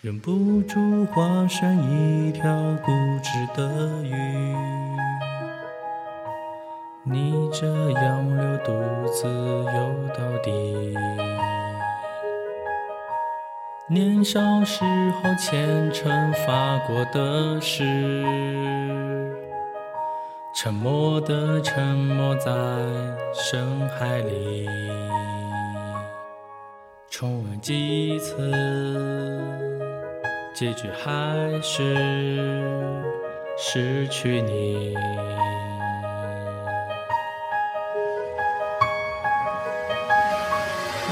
[0.00, 2.40] 忍不住化身一条
[2.84, 4.14] 固执的鱼，
[7.02, 8.72] 逆着洋流独
[9.08, 10.94] 自游到底。
[13.88, 17.82] 年少时候虔诚发过的誓，
[20.54, 22.52] 沉默的沉没在
[23.34, 24.68] 深海里。
[27.10, 28.36] 重温几次，
[30.58, 31.94] 结局还是
[33.56, 34.92] 失去你。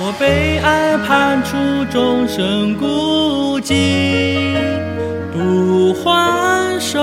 [0.01, 1.57] 我被爱判处
[1.93, 4.57] 终身孤寂，
[5.33, 6.99] 不还手，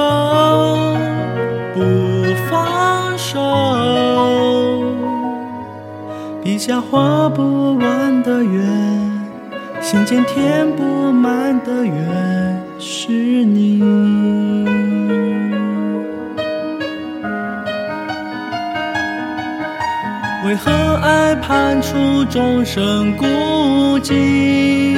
[1.73, 1.79] 不
[2.51, 3.39] 放手。
[6.43, 9.12] 笔下画不完的圆，
[9.83, 13.83] 心间填不满的缘，是你。
[20.45, 20.71] 为何
[21.03, 23.25] 爱判处众生孤
[23.99, 24.95] 寂？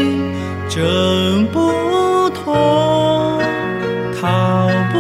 [0.69, 3.41] 挣不脱，
[4.22, 5.00] 逃不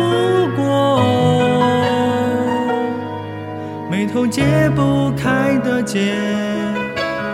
[0.55, 1.03] 过，
[3.91, 4.43] 眉头解
[4.75, 6.15] 不开的结，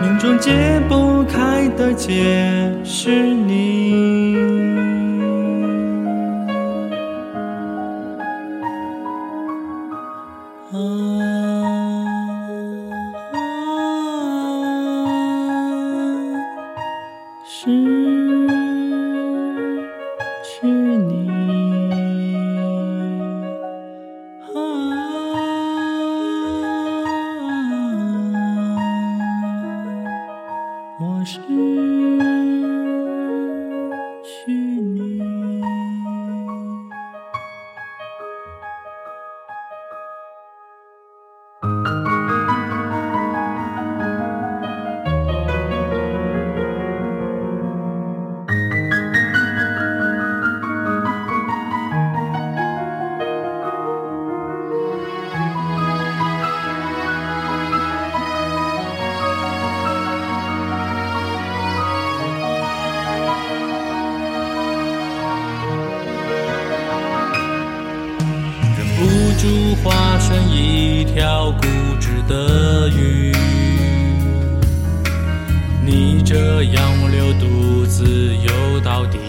[0.02, 4.36] 命中解不开的结，是你。
[10.72, 10.76] 啊，
[17.46, 18.01] 是
[71.22, 71.68] 条固
[72.00, 73.32] 执的鱼，
[75.86, 79.20] 逆着洋流独自游到底。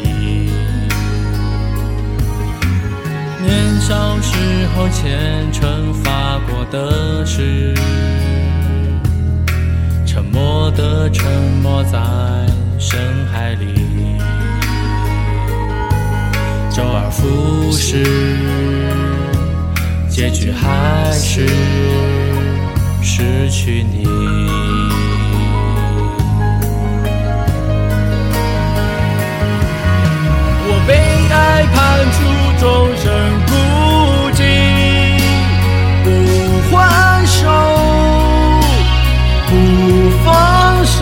[3.43, 7.75] 年少时候虔诚发过的誓，
[10.07, 11.31] 沉默的沉
[11.63, 12.01] 没在
[12.79, 12.99] 深
[13.31, 13.67] 海里。
[16.71, 18.03] 周而复始，
[20.13, 21.49] 结局还是
[23.03, 24.05] 失去你。
[30.69, 30.93] 我被
[31.33, 31.77] 爱判
[32.13, 32.19] 处
[32.61, 32.63] 终
[32.99, 33.03] 身
[33.49, 33.51] 孤
[34.37, 34.39] 寂，
[36.05, 36.07] 不
[36.71, 36.77] 还
[37.27, 37.41] 手，
[39.49, 39.51] 不
[40.23, 40.29] 放
[40.85, 40.93] 手。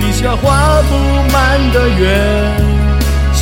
[0.00, 0.42] 笔下画
[0.82, 0.90] 不
[1.32, 1.34] 满
[1.72, 2.04] 的圆，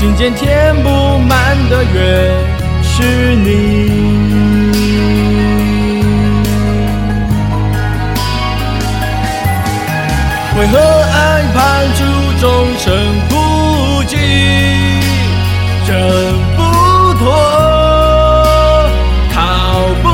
[0.02, 2.34] 心间填不满的缘，
[2.82, 3.46] 是你。
[10.58, 12.02] 为何爱判处
[12.40, 12.92] 众生
[13.28, 13.36] 孤
[14.08, 14.16] 寂，
[15.86, 15.94] 挣
[16.56, 16.60] 不
[17.20, 17.24] 脱，
[19.32, 19.36] 逃
[20.02, 20.08] 不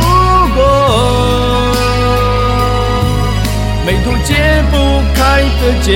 [0.55, 0.61] 过，
[3.87, 4.29] 眉头解
[4.71, 4.77] 不
[5.15, 5.89] 开的结，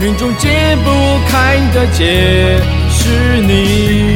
[0.00, 0.90] 命中解不
[1.28, 2.56] 开的结，
[2.88, 4.07] 是你。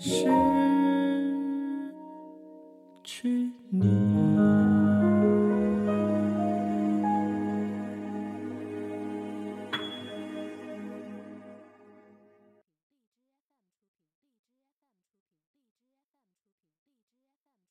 [0.00, 0.49] 是。